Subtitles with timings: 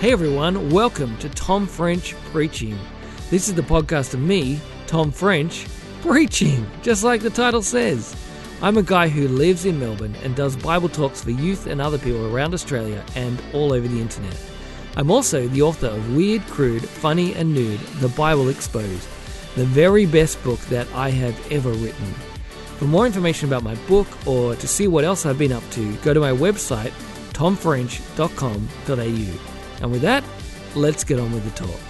[0.00, 2.78] Hey everyone, welcome to Tom French Preaching.
[3.28, 5.66] This is the podcast of me, Tom French,
[6.00, 8.16] preaching, just like the title says.
[8.62, 11.98] I'm a guy who lives in Melbourne and does Bible talks for youth and other
[11.98, 14.34] people around Australia and all over the internet.
[14.96, 19.06] I'm also the author of Weird, Crude, Funny, and Nude The Bible Exposed,
[19.54, 22.06] the very best book that I have ever written.
[22.78, 25.94] For more information about my book or to see what else I've been up to,
[25.96, 26.92] go to my website,
[27.34, 29.49] tomfrench.com.au.
[29.80, 30.22] And with that,
[30.74, 31.80] let's get on with the talk.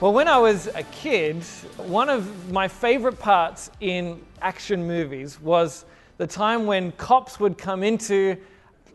[0.00, 1.42] Well, when I was a kid,
[1.76, 5.86] one of my favorite parts in action movies was
[6.18, 8.36] the time when cops would come into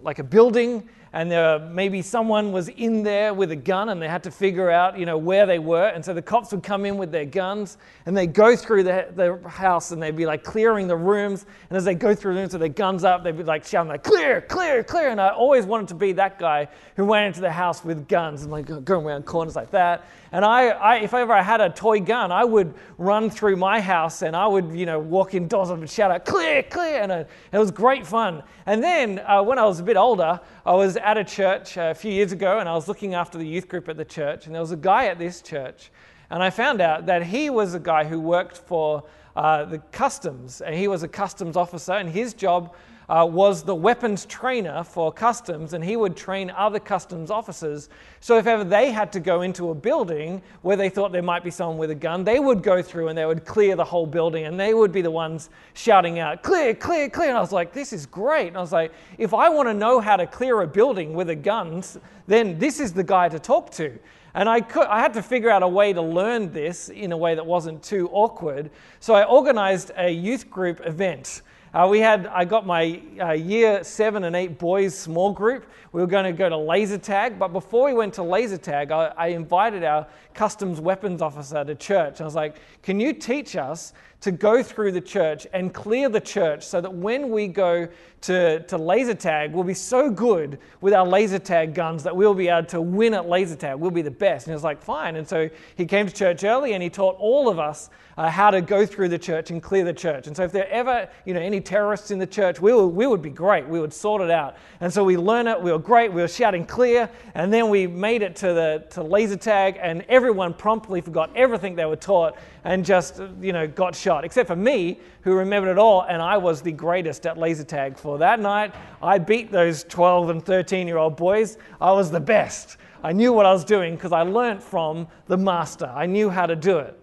[0.03, 4.07] like a building and there maybe someone was in there with a gun and they
[4.07, 6.85] had to figure out you know where they were and so the cops would come
[6.85, 10.43] in with their guns and they go through the, the house and they'd be like
[10.43, 13.37] clearing the rooms and as they go through the rooms with their guns up they'd
[13.37, 16.67] be like shouting like clear clear clear and i always wanted to be that guy
[16.95, 20.45] who went into the house with guns and like going around corners like that and
[20.45, 24.21] I, I, if ever I had a toy gun, I would run through my house
[24.21, 27.01] and I would, you know, walk indoors and shout out, clear, clear.
[27.01, 28.41] And uh, it was great fun.
[28.65, 31.89] And then uh, when I was a bit older, I was at a church uh,
[31.91, 34.45] a few years ago and I was looking after the youth group at the church.
[34.45, 35.91] And there was a guy at this church.
[36.29, 39.03] And I found out that he was a guy who worked for
[39.35, 40.61] uh, the customs.
[40.61, 41.93] And he was a customs officer.
[41.93, 42.75] And his job
[43.11, 47.89] uh, was the weapons trainer for customs, and he would train other customs officers.
[48.21, 51.43] So if ever they had to go into a building where they thought there might
[51.43, 54.05] be someone with a gun, they would go through and they would clear the whole
[54.05, 57.27] building, and they would be the ones shouting out, Clear, clear, clear.
[57.27, 58.47] And I was like, This is great.
[58.47, 61.29] And I was like, If I want to know how to clear a building with
[61.29, 61.83] a gun,
[62.27, 63.99] then this is the guy to talk to.
[64.33, 67.17] And I, could, I had to figure out a way to learn this in a
[67.17, 68.71] way that wasn't too awkward.
[69.01, 71.41] So I organized a youth group event.
[71.73, 75.65] Uh, we had, I got my uh, year seven and eight boys small group.
[75.93, 78.91] We were going to go to laser tag, but before we went to laser tag,
[78.91, 82.19] I, I invited our customs weapons officer to church.
[82.19, 86.21] I was like, Can you teach us to go through the church and clear the
[86.21, 87.87] church so that when we go
[88.21, 92.35] to, to laser tag, we'll be so good with our laser tag guns that we'll
[92.35, 93.79] be able to win at laser tag.
[93.79, 94.45] We'll be the best.
[94.45, 95.15] And was like, fine.
[95.15, 98.51] And so he came to church early and he taught all of us uh, how
[98.51, 100.27] to go through the church and clear the church.
[100.27, 103.07] And so if there ever, you know, any terrorists in the church, we, will, we
[103.07, 103.67] would be great.
[103.67, 104.57] We would sort it out.
[104.81, 105.59] And so we learned it.
[105.59, 106.13] We were great.
[106.13, 107.09] We were shouting clear.
[107.33, 111.75] And then we made it to the to laser tag and everyone promptly forgot everything
[111.75, 115.77] they were taught and just, you know, got shot, except for me, who remembered it
[115.77, 118.73] all, and I was the greatest at laser tag for that night.
[119.01, 121.57] I beat those 12 and 13 year old boys.
[121.79, 122.77] I was the best.
[123.03, 125.91] I knew what I was doing because I learned from the master.
[125.95, 126.97] I knew how to do it.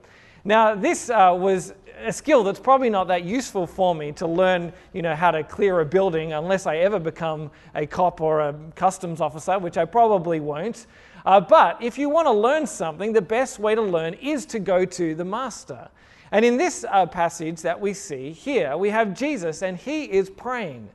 [0.44, 1.74] Now, this uh, was
[2.04, 5.42] a skill that's probably not that useful for me to learn, you know, how to
[5.42, 9.84] clear a building unless I ever become a cop or a customs officer, which I
[9.84, 10.86] probably won't.
[11.26, 14.58] Uh, but if you want to learn something, the best way to learn is to
[14.58, 15.88] go to the master.
[16.30, 20.30] And in this uh, passage that we see here, we have Jesus and he is
[20.30, 20.88] praying.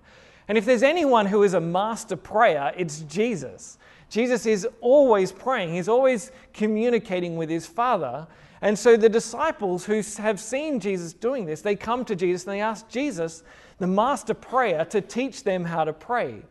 [0.47, 3.77] And if there's anyone who is a master prayer, it's Jesus.
[4.09, 8.27] Jesus is always praying, he's always communicating with his Father.
[8.61, 12.53] And so the disciples who have seen Jesus doing this, they come to Jesus and
[12.53, 13.43] they ask Jesus,
[13.79, 16.43] the master prayer, to teach them how to pray.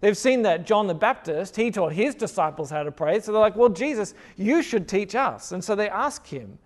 [0.00, 3.20] They've seen that John the Baptist, he taught his disciples how to pray.
[3.20, 5.52] So they're like, well, Jesus, you should teach us.
[5.52, 6.58] And so they ask him.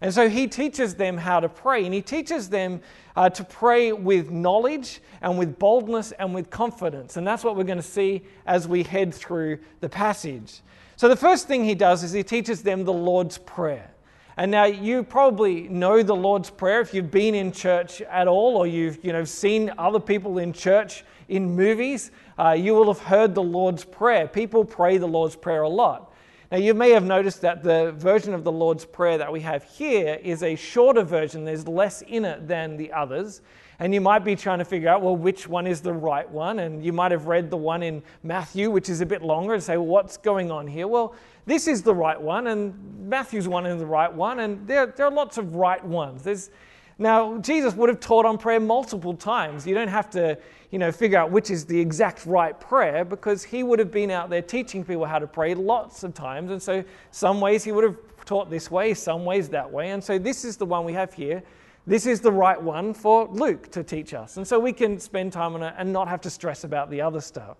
[0.00, 1.84] And so he teaches them how to pray.
[1.84, 2.80] And he teaches them
[3.16, 7.16] uh, to pray with knowledge and with boldness and with confidence.
[7.16, 10.60] And that's what we're going to see as we head through the passage.
[10.96, 13.90] So the first thing he does is he teaches them the Lord's Prayer.
[14.36, 18.56] And now you probably know the Lord's Prayer if you've been in church at all
[18.56, 22.10] or you've you know, seen other people in church in movies.
[22.38, 24.26] Uh, you will have heard the Lord's Prayer.
[24.26, 26.09] People pray the Lord's Prayer a lot.
[26.50, 29.62] Now, you may have noticed that the version of the Lord's Prayer that we have
[29.62, 31.44] here is a shorter version.
[31.44, 33.40] There's less in it than the others.
[33.78, 36.58] And you might be trying to figure out, well, which one is the right one?
[36.58, 39.62] And you might have read the one in Matthew, which is a bit longer, and
[39.62, 40.88] say, well, what's going on here?
[40.88, 41.14] Well,
[41.46, 45.06] this is the right one, and Matthew's one is the right one, and there, there
[45.06, 46.22] are lots of right ones.
[46.24, 46.50] There's,
[46.98, 49.66] now, Jesus would have taught on prayer multiple times.
[49.66, 50.36] You don't have to
[50.70, 54.10] you know, figure out which is the exact right prayer because he would have been
[54.10, 56.50] out there teaching people how to pray lots of times.
[56.50, 59.90] And so, some ways he would have taught this way, some ways that way.
[59.90, 61.42] And so, this is the one we have here.
[61.86, 64.36] This is the right one for Luke to teach us.
[64.36, 67.00] And so, we can spend time on it and not have to stress about the
[67.00, 67.56] other stuff.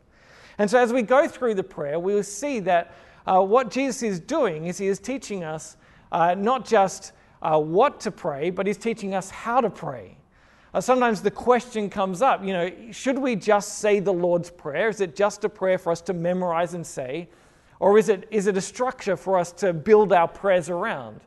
[0.58, 2.94] And so, as we go through the prayer, we will see that
[3.26, 5.76] uh, what Jesus is doing is he is teaching us
[6.12, 7.12] uh, not just
[7.42, 10.19] uh, what to pray, but he's teaching us how to pray.
[10.72, 14.88] Uh, sometimes the question comes up you know, should we just say the Lord's Prayer?
[14.88, 17.28] Is it just a prayer for us to memorize and say?
[17.80, 21.20] Or is it, is it a structure for us to build our prayers around?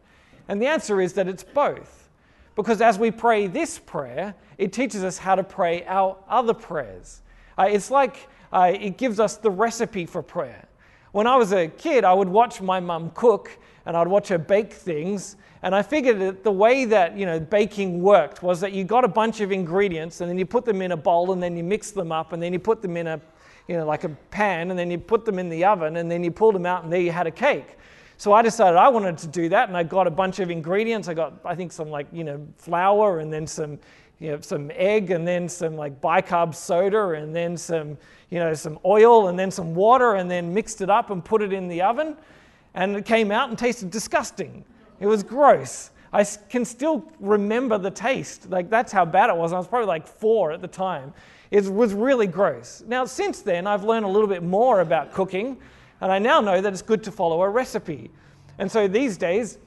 [0.48, 2.10] And the answer is that it's both.
[2.56, 7.22] Because as we pray this prayer, it teaches us how to pray our other prayers.
[7.58, 10.68] Uh, it's like uh, it gives us the recipe for prayer.
[11.12, 14.38] When I was a kid, I would watch my mum cook and I'd watch her
[14.38, 15.36] bake things.
[15.62, 19.04] And I figured that the way that you know baking worked was that you got
[19.04, 21.64] a bunch of ingredients and then you put them in a bowl and then you
[21.64, 23.22] mix them up and then you put them in a
[23.68, 26.24] you know like a pan and then you put them in the oven and then
[26.24, 27.78] you pulled them out and there you had a cake.
[28.18, 31.08] So I decided I wanted to do that and I got a bunch of ingredients.
[31.08, 33.80] I got I think some like you know flour and then some
[34.20, 37.98] you know some egg and then some like bicarb soda and then some
[38.30, 41.42] you know some oil and then some water and then mixed it up and put
[41.42, 42.18] it in the oven
[42.74, 44.66] and it came out and tasted disgusting.
[45.00, 45.92] It was gross.
[46.12, 48.50] I can still remember the taste.
[48.50, 49.52] Like, that's how bad it was.
[49.52, 51.14] I was probably like four at the time.
[51.50, 52.84] It was really gross.
[52.88, 55.58] Now, since then, I've learned a little bit more about cooking,
[56.02, 58.12] and I now know that it's good to follow a recipe.
[58.60, 59.58] And so these days,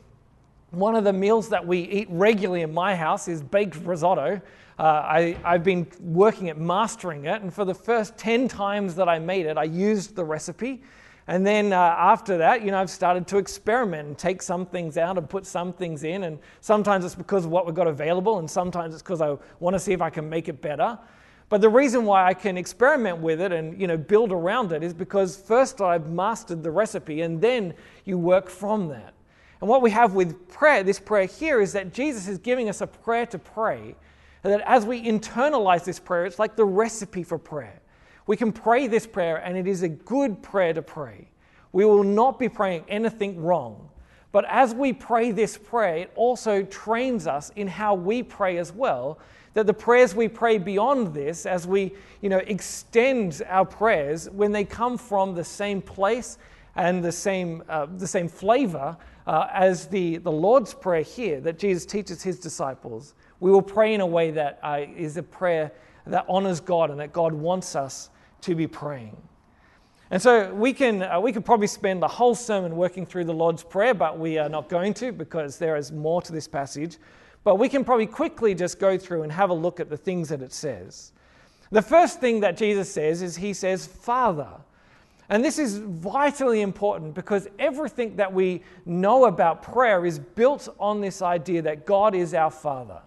[0.71, 4.41] one of the meals that we eat regularly in my house is baked risotto.
[4.79, 9.09] Uh, I, I've been working at mastering it, and for the first 10 times that
[9.09, 10.83] I made it, I used the recipe.
[11.29, 14.97] And then uh, after that, you know, I've started to experiment and take some things
[14.97, 16.23] out and put some things in.
[16.25, 19.75] And sometimes it's because of what we've got available, and sometimes it's because I want
[19.75, 20.99] to see if I can make it better.
[21.49, 24.83] But the reason why I can experiment with it and you know build around it
[24.83, 27.75] is because first I've mastered the recipe, and then
[28.05, 29.15] you work from that.
[29.61, 32.81] And what we have with prayer, this prayer here, is that Jesus is giving us
[32.81, 33.97] a prayer to pray.
[34.45, 37.81] And that as we internalize this prayer, it's like the recipe for prayer.
[38.27, 41.29] We can pray this prayer, and it is a good prayer to pray.
[41.73, 43.89] We will not be praying anything wrong.
[44.33, 48.73] But as we pray this prayer, it also trains us in how we pray as
[48.73, 49.19] well.
[49.55, 54.53] That the prayers we pray beyond this, as we you know, extend our prayers, when
[54.53, 56.39] they come from the same place
[56.75, 58.97] and the same, uh, the same flavor
[59.27, 63.95] uh, as the, the Lord's Prayer here that Jesus teaches his disciples, we will pray
[63.95, 65.73] in a way that uh, is a prayer
[66.07, 68.11] that honors God and that God wants us
[68.47, 69.17] to be praying.
[70.11, 73.35] And so we can, uh, we could probably spend the whole sermon working through the
[73.35, 76.99] Lord's Prayer, but we are not going to because there is more to this passage.
[77.43, 80.29] But we can probably quickly just go through and have a look at the things
[80.29, 81.13] that it says.
[81.73, 84.51] The first thing that Jesus says is He says, Father.
[85.29, 91.01] And this is vitally important because everything that we know about prayer is built on
[91.01, 93.01] this idea that God is our Father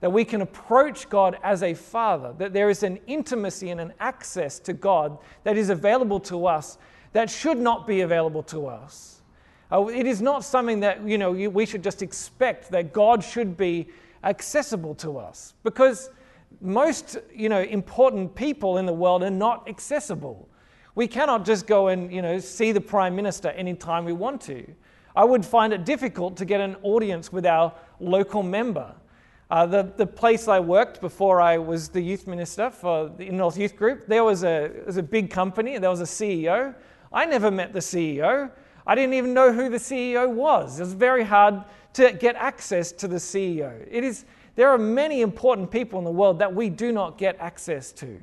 [0.00, 3.92] that we can approach God as a father, that there is an intimacy and an
[3.98, 6.78] access to God that is available to us
[7.12, 9.22] that should not be available to us.
[9.70, 13.56] Uh, it is not something that you know we should just expect that God should
[13.56, 13.88] be
[14.24, 16.10] accessible to us because
[16.60, 20.48] most you know important people in the world are not accessible.
[20.94, 24.66] We cannot just go and you know see the prime minister anytime we want to.
[25.14, 28.94] I would find it difficult to get an audience with our local member.
[29.50, 33.56] Uh, the, the place I worked before I was the youth minister for the North
[33.56, 36.74] Youth Group, there was, a, was a big company, there was a CEO.
[37.10, 38.50] I never met the CEO.
[38.86, 40.80] I didn't even know who the CEO was.
[40.80, 43.86] It was very hard to get access to the CEO.
[43.90, 47.36] It is, there are many important people in the world that we do not get
[47.40, 48.20] access to.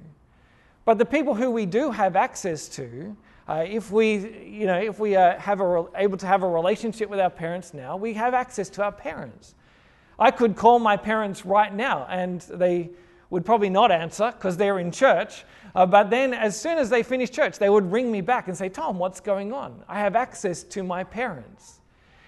[0.86, 5.00] But the people who we do have access to, uh, if we, you know, if
[5.00, 8.36] we are have a, able to have a relationship with our parents now, we have
[8.36, 9.56] access to our parents.
[10.18, 12.92] I could call my parents right now and they
[13.30, 15.44] would probably not answer because they're in church.
[15.74, 18.56] Uh, but then, as soon as they finish church, they would ring me back and
[18.56, 19.84] say, Tom, what's going on?
[19.90, 21.82] I have access to my parents.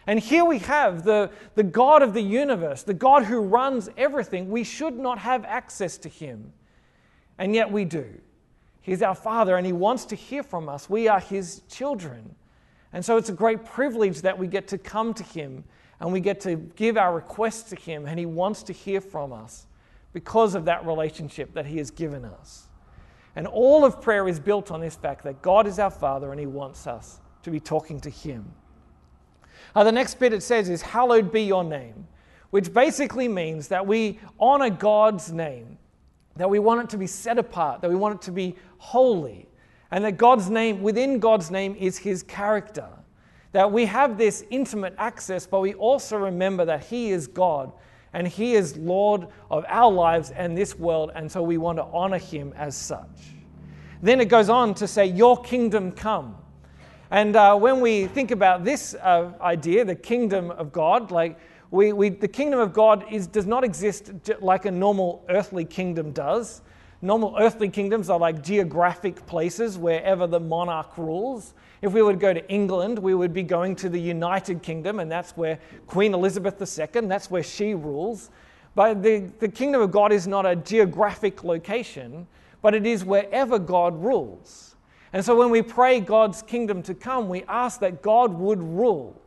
[0.06, 4.50] And here we have the, the God of the universe, the God who runs everything.
[4.50, 6.54] We should not have access to him.
[7.38, 8.06] And yet we do.
[8.82, 10.90] He's our Father and He wants to hear from us.
[10.90, 12.36] We are His children.
[12.94, 15.66] And so it's a great privilege that we get to come to Him
[16.00, 19.34] and we get to give our requests to Him, and He wants to hear from
[19.34, 19.66] us
[20.14, 22.68] because of that relationship that He has given us.
[23.36, 26.40] And all of prayer is built on this fact that God is our Father and
[26.40, 28.52] He wants us to be talking to Him.
[29.76, 32.08] Uh, the next bit it says is, Hallowed be your name,
[32.50, 35.78] which basically means that we honor God's name,
[36.36, 39.48] that we want it to be set apart, that we want it to be holy,
[39.92, 42.88] and that God's name, within God's name, is His character.
[43.52, 47.72] That we have this intimate access, but we also remember that He is God
[48.14, 51.86] and He is Lord of our lives and this world, and so we want to
[51.86, 53.34] honor Him as such.
[54.02, 56.36] Then it goes on to say, Your kingdom come.
[57.10, 61.38] And uh, when we think about this uh, idea, the kingdom of God, like
[61.70, 66.14] We, we, the kingdom of God is, does not exist like a normal earthly kingdom
[66.14, 66.62] does.
[67.02, 71.54] Normal earthly kingdoms are like geographic places wherever the monarch rules.
[71.82, 75.12] If we would go to England, we would be going to the United Kingdom, and
[75.12, 78.32] that's where Queen Elizabeth II, that's where she rules.
[78.74, 82.28] But the, the kingdom of God is not a geographic location,
[82.62, 84.76] but it is wherever God rules.
[85.14, 89.20] And so when we pray God's kingdom to come, we ask that God would rule.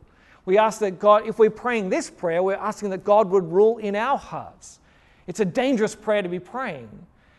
[0.45, 3.77] We ask that God, if we're praying this prayer, we're asking that God would rule
[3.77, 4.79] in our hearts.
[5.27, 6.89] It's a dangerous prayer to be praying.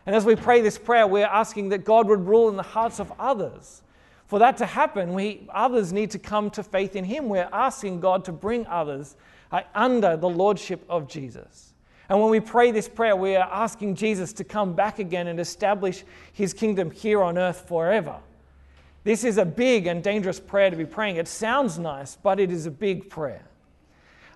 [0.05, 2.99] And as we pray this prayer, we're asking that God would rule in the hearts
[2.99, 3.81] of others.
[4.27, 7.29] For that to happen, we, others need to come to faith in Him.
[7.29, 9.15] We're asking God to bring others
[9.51, 11.73] uh, under the Lordship of Jesus.
[12.09, 15.39] And when we pray this prayer, we are asking Jesus to come back again and
[15.39, 18.17] establish His kingdom here on earth forever.
[19.03, 21.17] This is a big and dangerous prayer to be praying.
[21.17, 23.43] It sounds nice, but it is a big prayer.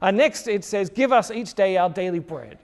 [0.02, 2.60] Uh, next, it says, Give us each day our daily bread.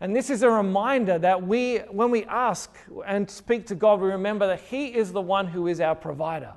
[0.00, 2.70] And this is a reminder that we, when we ask
[3.06, 6.52] and speak to God, we remember that He is the one who is our provider.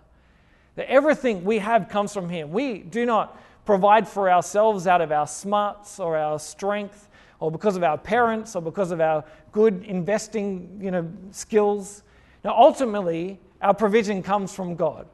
[0.75, 2.51] That everything we have comes from Him.
[2.51, 7.07] We do not provide for ourselves out of our smarts or our strength
[7.39, 12.03] or because of our parents or because of our good investing you know, skills.
[12.43, 15.07] Now, ultimately, our provision comes from God.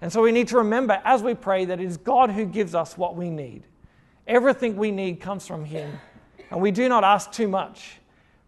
[0.00, 2.74] And so we need to remember as we pray that it is God who gives
[2.74, 3.62] us what we need.
[4.26, 5.98] Everything we need comes from Him.
[6.54, 7.96] And we do not ask too much,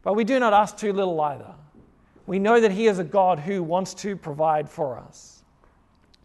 [0.04, 1.52] but we do not ask too little either.
[2.28, 5.42] We know that He is a God who wants to provide for us.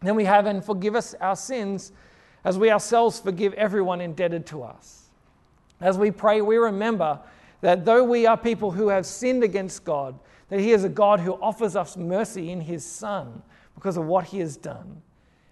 [0.00, 1.90] Then we have, and forgive us our sins
[2.44, 5.10] as we ourselves forgive everyone indebted to us.
[5.80, 7.18] As we pray, we remember
[7.62, 10.16] that though we are people who have sinned against God,
[10.50, 13.42] that He is a God who offers us mercy in His Son
[13.74, 15.02] because of what He has done.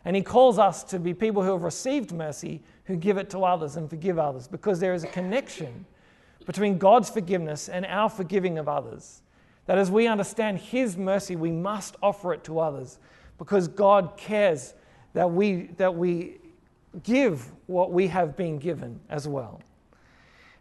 [0.04, 3.40] And He calls us to be people who have received mercy, who give it to
[3.40, 5.86] others and forgive others, because there is a connection
[6.46, 9.22] between God's forgiveness and our forgiving of others.
[9.66, 12.98] That as we understand His mercy, we must offer it to others
[13.38, 14.74] because God cares
[15.12, 16.38] that we, that we
[17.02, 19.60] give what we have been given as well.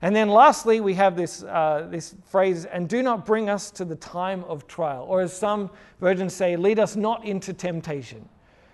[0.02, 3.84] And then lastly, we have this, uh, this phrase, and do not bring us to
[3.84, 5.06] the time of trial.
[5.10, 5.70] Or as some
[6.00, 8.28] versions say, lead us not into temptation,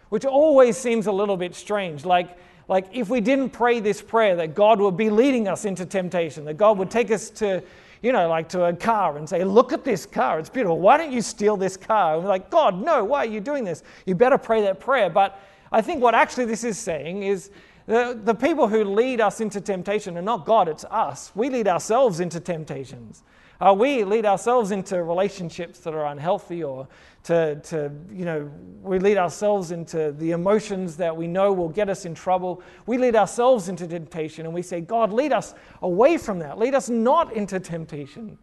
[0.10, 2.06] which always seems a little bit strange.
[2.06, 5.86] Like, like if we didn't pray this prayer, that God would be leading us into
[5.86, 7.62] temptation, that God would take us to,
[8.02, 10.80] you know, like to a car and say, look at this car, it's beautiful.
[10.80, 12.16] Why don't you steal this car?
[12.16, 13.84] And we're like, God, no, why are you doing this?
[14.06, 15.10] You better pray that prayer.
[15.10, 15.40] But
[15.72, 17.52] I think what actually this is saying is,
[17.88, 21.32] the, the people who lead us into temptation are not God, it's us.
[21.36, 23.22] We lead ourselves into temptations.
[23.60, 26.88] Uh, we lead ourselves into relationships that are unhealthy or
[27.24, 31.90] to, to, you know, we lead ourselves into the emotions that we know will get
[31.90, 32.62] us in trouble.
[32.86, 36.60] We lead ourselves into temptation and we say, God, lead us away from that.
[36.60, 38.38] Lead us not into temptation.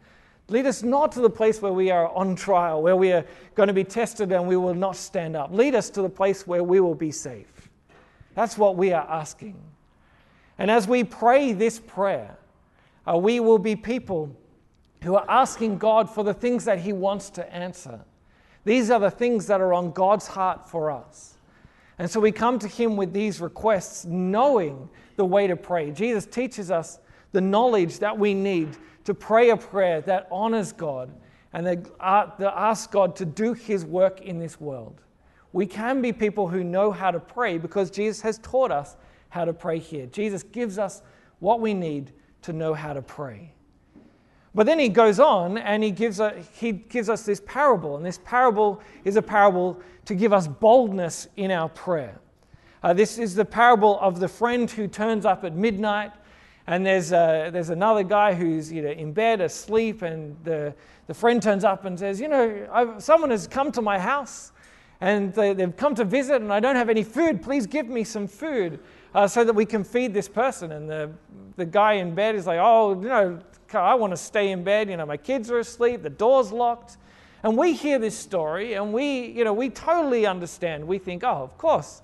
[0.49, 3.69] Lead us not to the place where we are on trial, where we are going
[3.69, 5.53] to be tested and we will not stand up.
[5.53, 7.71] Lead us to the place where we will be safe.
[8.35, 9.61] That's what we are asking.
[10.59, 12.37] And as we pray this prayer,
[13.09, 14.35] uh, we will be people
[15.03, 18.01] who are asking God for the things that He wants to answer.
[18.65, 21.35] These are the things that are on God's heart for us.
[21.99, 25.91] And so we come to Him with these requests, knowing the way to pray.
[25.91, 27.01] Jesus teaches us
[27.33, 31.13] the knowledge that we need to pray a prayer that honors God
[31.53, 35.01] and that, uh, asks God to do His work in this world.
[35.53, 38.97] We can be people who know how to pray because Jesus has taught us
[39.29, 40.07] how to pray here.
[40.07, 41.03] Jesus gives us
[41.41, 43.53] what we need to know how to pray.
[44.55, 47.97] But then he goes on and he gives, a, he gives us this parable.
[47.97, 52.19] And this parable is a parable to give us boldness in our prayer.
[52.83, 56.13] Uh, this is the parable of the friend who turns up at midnight.
[56.67, 60.03] And there's, a, there's another guy who's you know, in bed asleep.
[60.03, 60.75] And the,
[61.07, 64.53] the friend turns up and says, You know, I've, someone has come to my house
[65.01, 67.43] and they, have come to visit and I don't have any food.
[67.43, 68.79] Please give me some food
[69.15, 70.73] uh, so that we can feed this person.
[70.73, 71.11] And the,
[71.57, 73.41] the guy in bed is like, oh, you know,
[73.81, 74.89] I want to stay in bed.
[74.89, 76.97] You know, my kids are asleep, the door's locked.
[77.43, 80.87] And we hear this story and we, you know, we totally understand.
[80.87, 82.03] We think, oh, of course.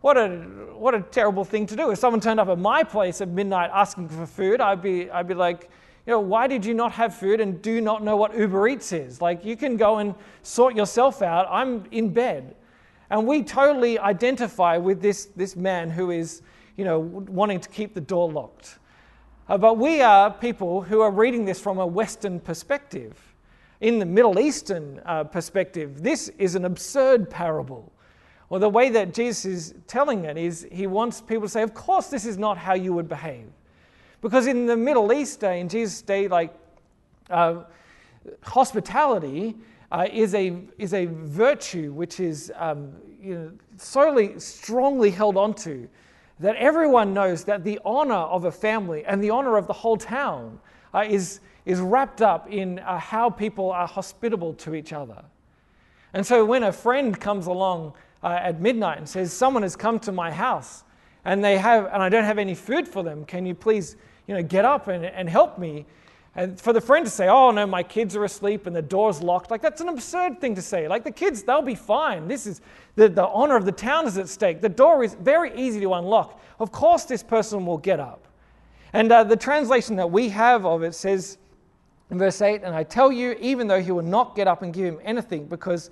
[0.00, 0.30] What a,
[0.76, 1.92] what a terrible thing to do.
[1.92, 5.28] If someone turned up at my place at midnight asking for food, I'd be, I'd
[5.28, 5.70] be like,
[6.06, 8.92] you know, why did you not have food and do not know what Uber Eats
[8.92, 9.22] is?
[9.22, 11.46] Like, you can go and sort yourself out.
[11.48, 12.56] I'm in bed.
[13.10, 16.42] And we totally identify with this, this man who is,
[16.76, 18.78] you know, wanting to keep the door locked.
[19.48, 23.34] Uh, but we are people who are reading this from a Western perspective.
[23.80, 27.92] In the Middle Eastern uh, perspective, this is an absurd parable.
[28.48, 31.74] Well, the way that Jesus is telling it is he wants people to say, Of
[31.74, 33.46] course, this is not how you would behave.
[34.20, 36.54] Because in the Middle East, uh, in Jesus' day, like
[37.28, 37.64] uh,
[38.42, 39.56] hospitality
[39.90, 45.88] uh, is, a, is a virtue which is um, you know, solely, strongly held onto.
[46.42, 49.96] That everyone knows that the honor of a family and the honor of the whole
[49.96, 50.58] town
[50.92, 55.22] uh, is, is wrapped up in uh, how people are hospitable to each other.
[56.12, 57.94] And so when a friend comes along
[58.24, 60.82] uh, at midnight and says, Someone has come to my house
[61.24, 63.94] and, they have, and I don't have any food for them, can you please
[64.26, 65.86] you know, get up and, and help me?
[66.34, 69.22] And for the friend to say, oh no, my kids are asleep and the door's
[69.22, 70.88] locked, like that's an absurd thing to say.
[70.88, 72.26] Like the kids, they'll be fine.
[72.26, 72.62] This is
[72.96, 74.62] the, the honor of the town is at stake.
[74.62, 76.40] The door is very easy to unlock.
[76.58, 78.26] Of course, this person will get up.
[78.94, 81.38] And uh, the translation that we have of it says
[82.10, 84.72] in verse 8, and I tell you, even though he will not get up and
[84.72, 85.90] give him anything because,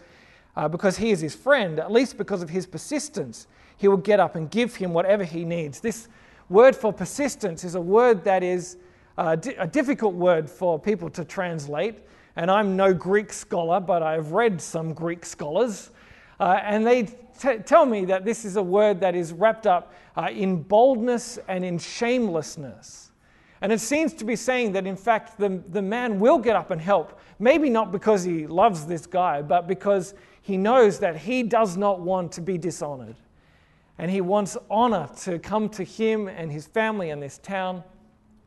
[0.56, 4.20] uh, because he is his friend, at least because of his persistence, he will get
[4.20, 5.80] up and give him whatever he needs.
[5.80, 6.08] This
[6.48, 8.76] word for persistence is a word that is
[9.20, 11.98] a difficult word for people to translate.
[12.36, 15.90] And I'm no Greek scholar, but I've read some Greek scholars.
[16.38, 19.92] Uh, and they t- tell me that this is a word that is wrapped up
[20.16, 23.10] uh, in boldness and in shamelessness.
[23.60, 26.70] And it seems to be saying that, in fact, the, the man will get up
[26.70, 27.20] and help.
[27.38, 32.00] Maybe not because he loves this guy, but because he knows that he does not
[32.00, 33.16] want to be dishonored.
[33.98, 37.84] And he wants honor to come to him and his family and this town.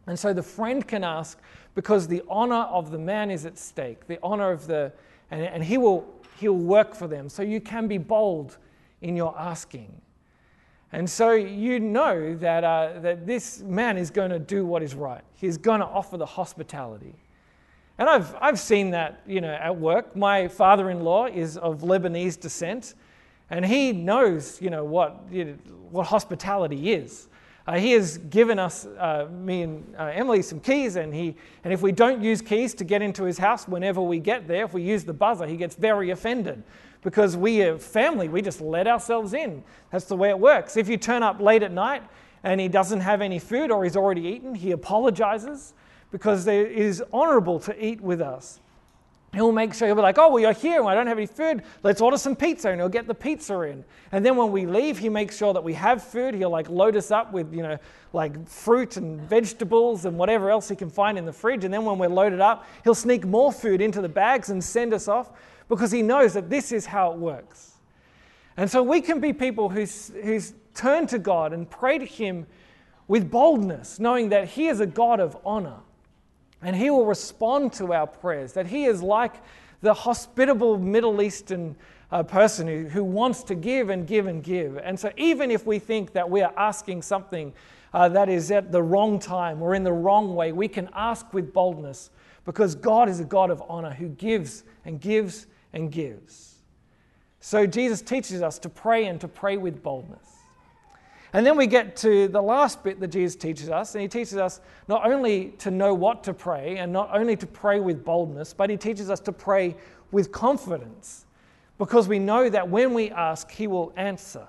[0.07, 1.39] And so the friend can ask
[1.75, 4.91] because the honor of the man is at stake, the honor of the,
[5.31, 6.05] and, and he will
[6.39, 7.29] he'll work for them.
[7.29, 8.57] So you can be bold
[9.01, 10.01] in your asking.
[10.91, 14.93] And so you know that, uh, that this man is going to do what is
[14.93, 15.23] right.
[15.35, 17.15] He's going to offer the hospitality.
[17.97, 20.15] And I've, I've seen that you know, at work.
[20.15, 22.95] My father in law is of Lebanese descent,
[23.49, 25.53] and he knows you know, what, you know,
[25.89, 27.27] what hospitality is.
[27.65, 31.71] Uh, he has given us, uh, me and uh, Emily, some keys, and, he, and
[31.71, 34.73] if we don't use keys to get into his house whenever we get there, if
[34.73, 36.61] we use the buzzer, he gets very offended
[37.03, 39.63] because we are family, we just let ourselves in.
[39.91, 40.75] That's the way it works.
[40.75, 42.03] If you turn up late at night
[42.43, 45.73] and he doesn't have any food or he's already eaten, he apologizes
[46.11, 48.59] because it is honorable to eat with us.
[49.33, 51.25] He'll make sure he'll be like, oh, well, you're here and I don't have any
[51.25, 51.63] food.
[51.81, 52.69] Let's order some pizza.
[52.69, 53.83] And he'll get the pizza in.
[54.11, 56.35] And then when we leave, he makes sure that we have food.
[56.35, 57.79] He'll like load us up with, you know,
[58.13, 61.63] like fruit and vegetables and whatever else he can find in the fridge.
[61.63, 64.93] And then when we're loaded up, he'll sneak more food into the bags and send
[64.93, 65.31] us off
[65.67, 67.71] because he knows that this is how it works.
[68.55, 72.45] And so we can be people who's, who's turn to God and pray to him
[73.07, 75.79] with boldness, knowing that he is a God of honor
[76.63, 78.53] and He will respond to our prayers.
[78.53, 79.35] That He is like
[79.81, 81.75] the hospitable Middle Eastern
[82.13, 84.77] uh, person who, who wants to give and give and give.
[84.77, 87.51] And so, even if we think that we are asking something
[87.93, 91.33] uh, that is at the wrong time or in the wrong way, we can ask
[91.33, 92.11] with boldness
[92.45, 96.55] because God is a God of honor who gives and gives and gives.
[97.39, 100.32] So, Jesus teaches us to pray and to pray with boldness.
[101.33, 104.37] And then we get to the last bit that Jesus teaches us, and he teaches
[104.37, 108.53] us not only to know what to pray and not only to pray with boldness,
[108.53, 109.75] but he teaches us to pray
[110.11, 111.25] with confidence
[111.79, 114.47] because we know that when we ask, he will answer.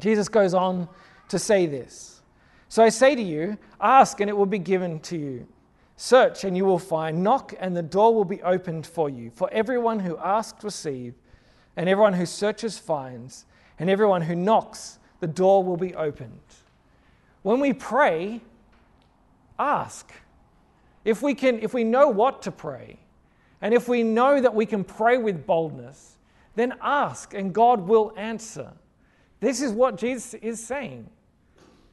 [0.00, 0.88] Jesus goes on
[1.28, 2.22] to say this
[2.70, 5.46] So I say to you, ask and it will be given to you.
[5.96, 7.22] Search and you will find.
[7.22, 9.30] Knock and the door will be opened for you.
[9.30, 11.14] For everyone who asks receives,
[11.76, 13.44] and everyone who searches finds,
[13.78, 16.38] and everyone who knocks the door will be opened.
[17.40, 18.42] When we pray,
[19.58, 20.12] ask.
[21.02, 22.98] If we, can, if we know what to pray,
[23.62, 26.18] and if we know that we can pray with boldness,
[26.56, 28.70] then ask and God will answer.
[29.40, 31.08] This is what Jesus is saying.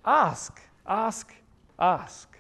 [0.03, 1.33] Ask, ask,
[1.79, 2.37] ask.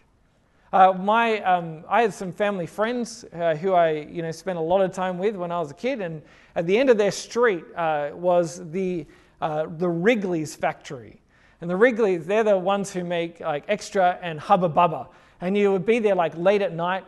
[0.73, 4.61] Uh, my, um, I had some family friends uh, who I you know, spent a
[4.61, 6.21] lot of time with when I was a kid, and
[6.53, 9.05] at the end of their street uh, was the
[9.41, 11.21] uh, the Wrigley's factory.
[11.61, 15.07] And the Wrigley's, they're the ones who make like extra and Hubba Bubba.
[15.41, 17.03] And you would be there like late at night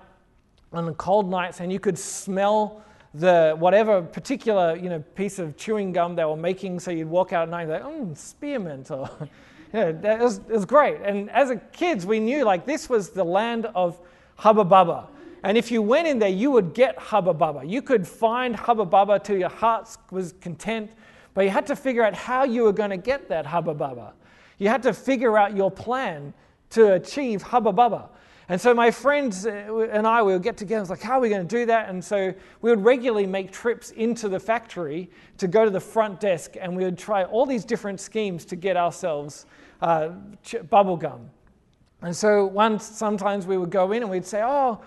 [0.72, 2.84] on the cold nights and you could smell
[3.16, 6.80] the whatever particular you know piece of chewing gum they were making.
[6.80, 9.10] So you'd walk out at night and like, oh, spearmint or
[9.74, 11.02] yeah, it was, it was great.
[11.02, 14.00] And as a kids, we knew like this was the land of
[14.38, 15.08] Hubba Bubba.
[15.44, 17.70] And if you went in there, you would get Hubba Bubba.
[17.70, 20.92] You could find Hubba Bubba till your heart was content.
[21.34, 24.14] But you had to figure out how you were going to get that hubba bubba.
[24.58, 26.34] You had to figure out your plan
[26.72, 28.10] to achieve hubba bubba.
[28.50, 30.80] And so my friends uh, and I, we would get together.
[30.80, 31.90] I was like, how are we going to do that?
[31.90, 36.20] And so we would regularly make trips into the factory to go to the front
[36.20, 39.46] desk, and we would try all these different schemes to get ourselves
[39.82, 40.10] uh,
[40.70, 41.30] bubble gum.
[42.02, 44.82] And so once, sometimes we would go in and we'd say, Oh,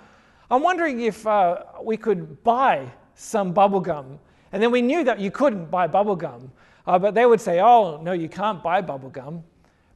[0.51, 4.19] I'm wondering if uh, we could buy some bubble gum.
[4.57, 6.51] And then we knew that you couldn't buy bubble gum.
[6.87, 9.45] Uh, but they would say, Oh, no, you can't buy bubble gum.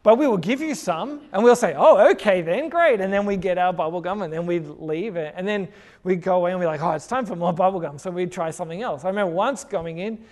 [0.02, 1.22] But we will give you some.
[1.32, 3.00] And we'll say, Oh, okay, then, great.
[3.00, 5.16] And then we get our bubble gum and then we'd leave.
[5.16, 5.32] It.
[5.34, 5.66] And then
[6.04, 7.98] we'd go away and we're like, Oh, it's time for more bubble gum.
[7.98, 9.02] So we'd try something else.
[9.02, 10.22] I remember once going in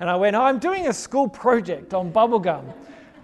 [0.00, 2.66] and I went, Oh, I'm doing a school project on bubble gum.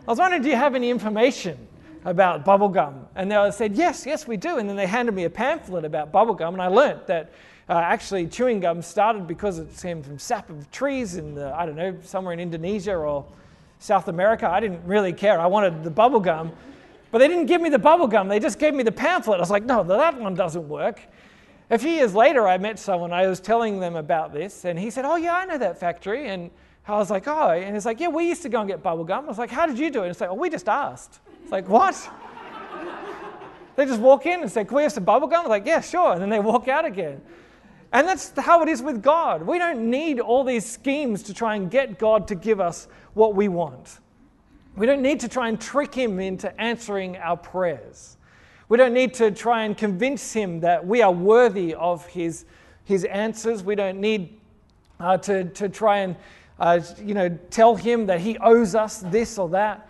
[0.06, 1.58] I was wondering, do you have any information
[2.04, 3.08] about bubble gum?
[3.16, 4.58] And they said, Yes, yes, we do.
[4.58, 6.54] And then they handed me a pamphlet about bubble gum.
[6.54, 7.32] And I learnt that
[7.72, 11.64] uh, actually, chewing gum started because it came from sap of trees in, the, I
[11.64, 13.24] don't know, somewhere in Indonesia or
[13.78, 14.46] South America.
[14.46, 15.40] I didn't really care.
[15.40, 16.52] I wanted the bubble gum.
[17.10, 19.38] But they didn't give me the bubble gum, they just gave me the pamphlet.
[19.38, 21.00] I was like, no, that one doesn't work.
[21.70, 24.90] A few years later, I met someone, I was telling them about this, and he
[24.90, 26.28] said, Oh, yeah, I know that factory.
[26.28, 26.50] And
[26.86, 29.04] I was like, Oh, and he's like, Yeah, we used to go and get bubble
[29.04, 29.24] gum.
[29.24, 30.02] I was like, How did you do it?
[30.02, 31.20] And it's like, Oh, we just asked.
[31.42, 32.10] It's like, What?
[33.76, 35.44] they just walk in and say, Can we have some bubble gum?
[35.44, 36.12] I'm like, Yeah, sure.
[36.12, 37.22] And then they walk out again.
[37.92, 39.42] And that's how it is with God.
[39.42, 43.34] We don't need all these schemes to try and get God to give us what
[43.34, 43.98] we want.
[44.76, 48.16] We don't need to try and trick Him into answering our prayers.
[48.70, 52.46] We don't need to try and convince Him that we are worthy of His,
[52.84, 53.62] his answers.
[53.62, 54.40] We don't need
[54.98, 56.16] uh, to, to try and
[56.58, 59.86] uh, you know, tell Him that He owes us this or that.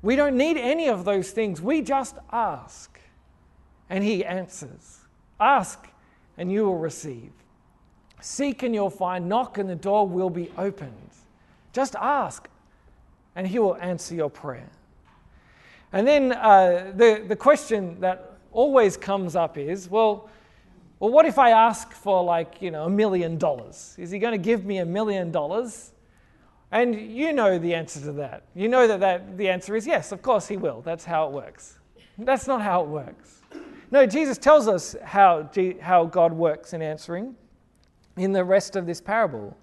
[0.00, 1.60] We don't need any of those things.
[1.60, 2.98] We just ask,
[3.90, 5.00] and He answers.
[5.38, 5.86] Ask,
[6.38, 7.32] and you will receive.
[8.22, 10.92] Seek and you'll find, knock and the door will be opened.
[11.72, 12.48] Just ask,
[13.34, 14.70] and He will answer your prayer.
[15.92, 20.30] And then uh, the, the question that always comes up is well,
[21.00, 23.96] well, what if I ask for like, you know, a million dollars?
[23.98, 25.90] Is He going to give me a million dollars?
[26.70, 28.44] And you know the answer to that.
[28.54, 30.80] You know that, that the answer is yes, of course He will.
[30.82, 31.80] That's how it works.
[32.16, 33.40] That's not how it works.
[33.90, 37.34] No, Jesus tells us how, how God works in answering
[38.16, 39.56] in the rest of this parable.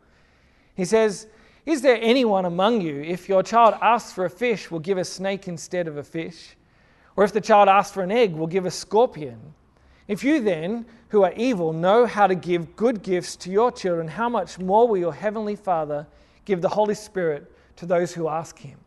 [0.75, 1.27] He says,
[1.65, 5.05] Is there anyone among you, if your child asks for a fish, will give a
[5.05, 6.55] snake instead of a fish?
[7.15, 9.53] Or if the child asks for an egg, will give a scorpion?
[10.07, 14.07] If you then, who are evil, know how to give good gifts to your children,
[14.07, 16.07] how much more will your heavenly Father
[16.45, 18.77] give the Holy Spirit to those who ask him?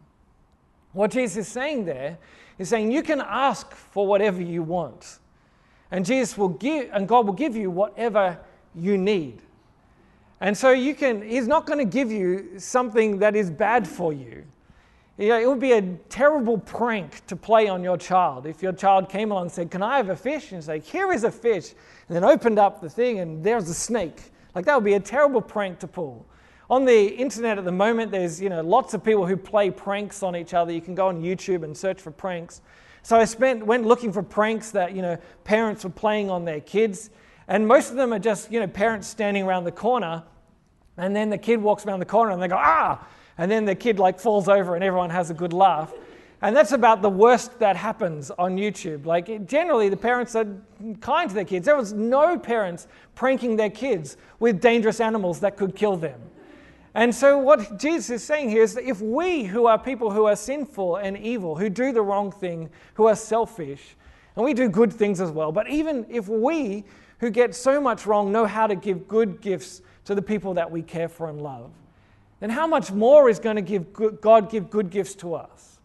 [0.93, 2.19] What Jesus is saying there
[2.59, 5.19] is saying you can ask for whatever you want.
[5.91, 8.39] And Jesus will give and God will give you whatever
[8.75, 9.43] you need.
[10.43, 14.13] And so you can, he's not going to give you something that is bad for
[14.13, 14.45] you.
[15.17, 18.73] you know, it would be a terrible prank to play on your child if your
[18.73, 20.51] child came along and said, Can I have a fish?
[20.51, 21.75] And say, Here is a fish.
[22.09, 24.21] And then opened up the thing and there's a snake.
[24.53, 26.27] Like that would be a terrible prank to pull.
[26.69, 30.25] On the internet at the moment, there's you know lots of people who play pranks
[30.25, 30.73] on each other.
[30.73, 32.63] You can go on YouTube and search for pranks.
[33.03, 36.61] So I spent went looking for pranks that you know parents were playing on their
[36.61, 37.11] kids,
[37.47, 40.25] and most of them are just you know parents standing around the corner
[41.03, 43.05] and then the kid walks around the corner and they go, ah!
[43.37, 45.93] And then the kid like falls over and everyone has a good laugh.
[46.43, 49.05] And that's about the worst that happens on YouTube.
[49.05, 50.47] Like, generally, the parents are
[51.01, 51.67] kind to their kids.
[51.67, 52.87] There was no parents
[53.17, 56.21] pranking their kids with dangerous animals that could kill them.
[56.95, 60.27] And so, what Jesus is saying here is that if we, who are people who
[60.27, 63.97] are sinful and evil, who do the wrong thing, who are selfish,
[64.37, 66.85] and we do good things as well, but even if we,
[67.19, 70.71] who get so much wrong, know how to give good gifts to the people that
[70.71, 71.71] we care for and love,
[72.41, 75.79] then how much more is going to give good, God give good gifts to us?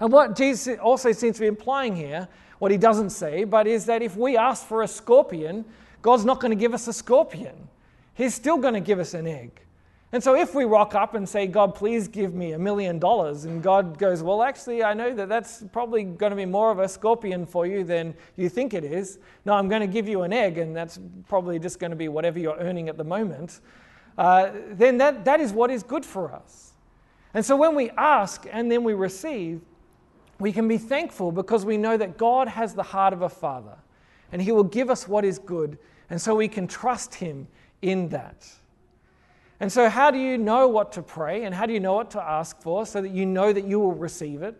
[0.00, 2.28] And what Jesus also seems to be implying here,
[2.58, 5.64] what he doesn't say, but is that if we ask for a scorpion,
[6.02, 7.68] God's not going to give us a scorpion.
[8.14, 9.50] He's still going to give us an egg.
[10.10, 13.44] And so if we rock up and say, God, please give me a million dollars,
[13.44, 16.78] and God goes, Well, actually, I know that that's probably going to be more of
[16.78, 19.18] a scorpion for you than you think it is.
[19.44, 22.08] No, I'm going to give you an egg, and that's probably just going to be
[22.08, 23.60] whatever you're earning at the moment.
[24.16, 26.72] Uh, then that, that is what is good for us.
[27.34, 29.60] And so when we ask and then we receive,
[30.40, 33.76] we can be thankful because we know that God has the heart of a father,
[34.32, 35.76] and He will give us what is good,
[36.08, 37.46] and so we can trust Him
[37.82, 38.46] in that.
[39.60, 42.10] And so, how do you know what to pray and how do you know what
[42.12, 44.56] to ask for so that you know that you will receive it?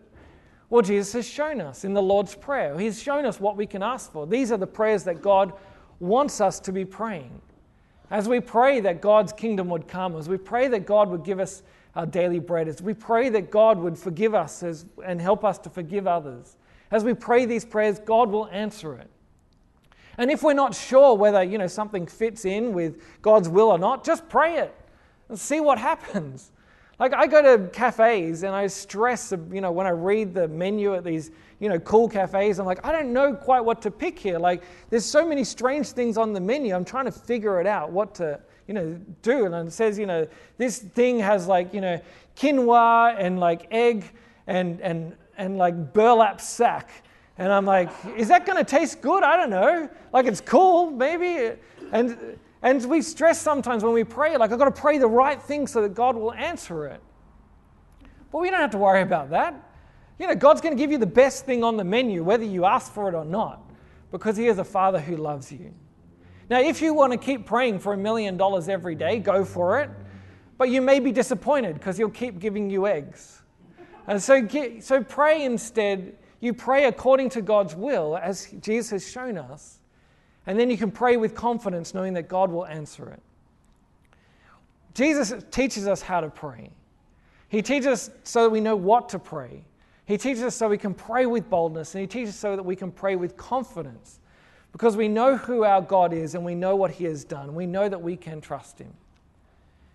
[0.69, 2.77] Well, Jesus has shown us in the Lord's Prayer.
[2.77, 4.27] He's shown us what we can ask for.
[4.27, 5.53] These are the prayers that God
[5.99, 7.41] wants us to be praying.
[8.11, 11.39] As we pray that God's kingdom would come, as we pray that God would give
[11.39, 11.63] us
[11.95, 15.57] our daily bread, as we pray that God would forgive us as, and help us
[15.59, 16.57] to forgive others,
[16.91, 19.09] as we pray these prayers, God will answer it.
[20.17, 23.79] And if we're not sure whether you know something fits in with God's will or
[23.79, 24.75] not, just pray it
[25.29, 26.51] and see what happens.
[26.99, 30.95] Like I go to cafes and I stress, you know, when I read the menu
[30.95, 34.19] at these, you know, cool cafes, I'm like, I don't know quite what to pick
[34.19, 34.37] here.
[34.37, 36.75] Like there's so many strange things on the menu.
[36.75, 39.45] I'm trying to figure it out what to, you know, do.
[39.45, 42.01] And it says, you know, this thing has like, you know,
[42.35, 44.11] quinoa and like egg
[44.47, 46.89] and and and like burlap sack.
[47.37, 49.23] And I'm like, is that going to taste good?
[49.23, 49.89] I don't know.
[50.11, 51.55] Like it's cool, maybe.
[51.93, 55.41] And and we stress sometimes when we pray, like, I've got to pray the right
[55.41, 57.01] thing so that God will answer it.
[58.31, 59.55] But we don't have to worry about that.
[60.19, 62.65] You know, God's going to give you the best thing on the menu, whether you
[62.65, 63.61] ask for it or not,
[64.11, 65.73] because He is a Father who loves you.
[66.49, 69.79] Now, if you want to keep praying for a million dollars every day, go for
[69.79, 69.89] it.
[70.57, 73.41] But you may be disappointed because He'll keep giving you eggs.
[74.07, 74.45] And so,
[74.81, 76.17] so pray instead.
[76.41, 79.78] You pray according to God's will, as Jesus has shown us.
[80.45, 83.21] And then you can pray with confidence, knowing that God will answer it.
[84.93, 86.71] Jesus teaches us how to pray.
[87.49, 89.63] He teaches us so that we know what to pray.
[90.05, 92.63] He teaches us so we can pray with boldness, and He teaches us so that
[92.63, 94.19] we can pray with confidence
[94.71, 97.53] because we know who our God is and we know what He has done.
[97.53, 98.93] We know that we can trust Him.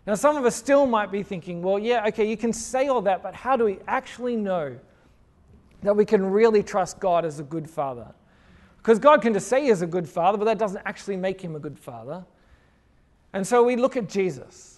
[0.06, 3.02] Now, some of us still might be thinking, well, yeah, okay, you can say all
[3.02, 4.78] that, but how do we actually know
[5.82, 8.14] that we can really trust God as a good Father?
[8.84, 11.56] Because God can just say He's a good Father, but that doesn't actually make Him
[11.56, 12.22] a good Father.
[13.32, 14.74] And so we look at Jesus.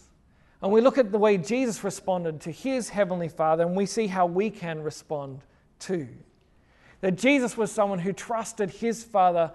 [0.62, 4.06] And we look at the way Jesus responded to his heavenly Father, and we see
[4.06, 5.40] how we can respond
[5.78, 6.08] too.
[7.00, 9.52] That Jesus was someone who trusted his Father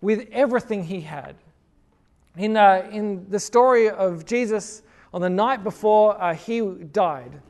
[0.00, 1.34] with everything he had.
[2.36, 4.82] In, uh, in the story of Jesus,
[5.12, 7.40] on the night before uh, he died,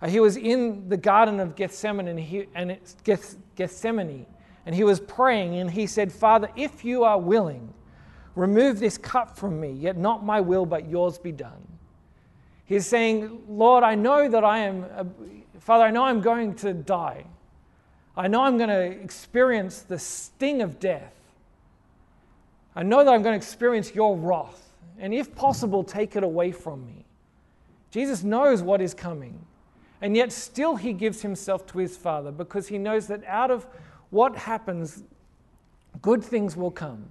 [0.00, 4.24] uh, he was in the Garden of Gethsemane, and, he, and Geth, Gethsemane,
[4.66, 7.72] and he was praying, and he said, Father, if you are willing,
[8.34, 11.66] remove this cup from me, yet not my will, but yours be done.
[12.64, 15.04] He's saying, Lord, I know that I am, uh,
[15.60, 17.24] Father, I know I'm going to die.
[18.16, 21.14] I know I'm going to experience the sting of death.
[22.74, 24.62] I know that I'm going to experience your wrath.
[24.98, 27.04] And if possible, take it away from me.
[27.90, 29.38] Jesus knows what is coming.
[30.00, 33.66] And yet, still, he gives himself to his Father because he knows that out of
[34.10, 35.02] what happens,
[36.02, 37.06] good things will come.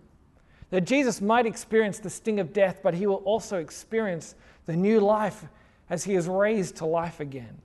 [0.70, 5.00] That Jesus might experience the sting of death, but he will also experience the new
[5.00, 5.46] life
[5.90, 7.62] as he is raised to life again.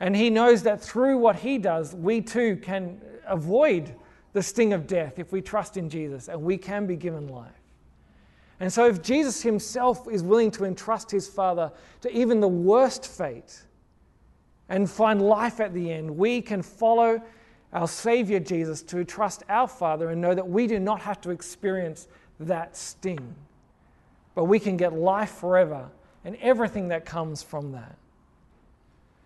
[0.00, 3.94] And he knows that through what he does, we too can avoid
[4.32, 7.52] the sting of death if we trust in Jesus and we can be given life.
[8.60, 11.72] And so, if Jesus himself is willing to entrust his Father
[12.02, 13.62] to even the worst fate
[14.68, 17.20] and find life at the end, we can follow
[17.74, 21.30] our Savior Jesus to trust our Father and know that we do not have to
[21.30, 22.08] experience
[22.40, 23.34] that sting
[24.34, 25.88] but we can get life forever
[26.24, 27.96] and everything that comes from that.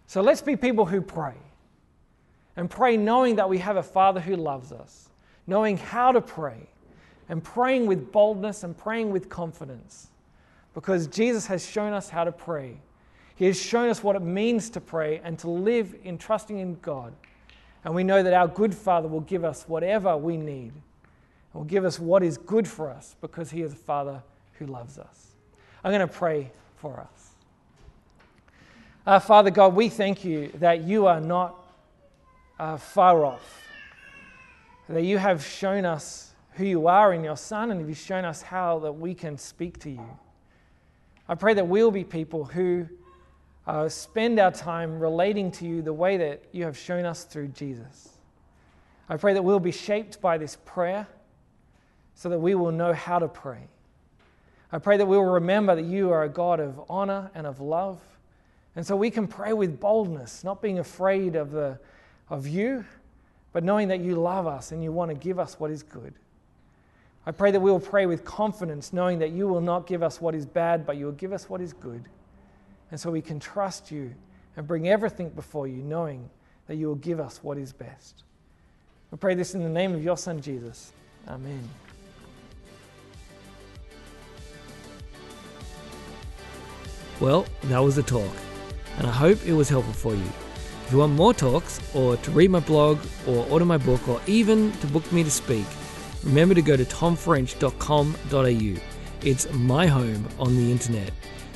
[0.07, 1.35] So let's be people who pray
[2.57, 5.09] and pray knowing that we have a Father who loves us,
[5.47, 6.69] knowing how to pray,
[7.29, 10.09] and praying with boldness and praying with confidence
[10.75, 12.79] because Jesus has shown us how to pray.
[13.37, 16.79] He has shown us what it means to pray and to live in trusting in
[16.81, 17.13] God.
[17.89, 20.73] And we know that our good Father will give us whatever we need,
[21.55, 24.23] will give us what is good for us because He is a Father
[24.59, 25.29] who loves us.
[25.83, 27.31] I'm going to pray for us.
[29.07, 31.65] Uh, Father God, we thank you that you are not
[32.59, 33.63] uh, far off,
[34.91, 38.43] that you have shown us who you are in your Son, and you've shown us
[38.43, 40.19] how that we can speak to you.
[41.27, 42.87] I pray that we'll be people who
[43.69, 47.49] uh, spend our time relating to you the way that you have shown us through
[47.49, 48.09] Jesus.
[49.11, 51.07] I pray that we'll be shaped by this prayer
[52.15, 53.69] so that we will know how to pray.
[54.73, 57.61] I pray that we will remember that you are a God of honor and of
[57.61, 58.01] love.
[58.75, 61.79] And so we can pray with boldness, not being afraid of, the,
[62.31, 62.87] of you,
[63.53, 66.15] but knowing that you love us and you want to give us what is good.
[67.27, 70.23] I pray that we will pray with confidence, knowing that you will not give us
[70.23, 72.09] what is bad, but you will give us what is good.
[72.91, 74.15] And so we can trust you
[74.57, 76.29] and bring everything before you, knowing
[76.67, 78.25] that you will give us what is best.
[79.11, 80.93] We pray this in the name of your Son, Jesus.
[81.27, 81.69] Amen.
[87.21, 88.31] Well, that was the talk,
[88.97, 90.31] and I hope it was helpful for you.
[90.87, 94.21] If you want more talks, or to read my blog, or order my book, or
[94.27, 95.67] even to book me to speak,
[96.23, 98.81] remember to go to tomfrench.com.au.
[99.23, 101.11] It's my home on the internet.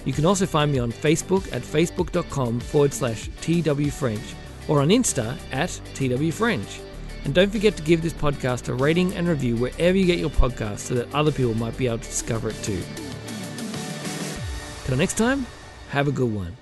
[0.05, 4.35] You can also find me on Facebook at facebook.com forward slash twfrench
[4.69, 6.81] or on Insta at twfrench.
[7.25, 10.31] And don't forget to give this podcast a rating and review wherever you get your
[10.31, 12.83] podcast so that other people might be able to discover it too.
[14.85, 15.47] Till next time,
[15.91, 16.57] have a good one.